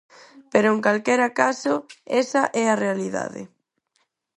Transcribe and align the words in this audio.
Pero, 0.51 0.67
en 0.75 0.79
calquera 0.87 1.27
caso, 1.41 1.73
esa 2.21 2.43
é 2.63 2.65
a 2.69 2.79
realidade. 2.83 3.41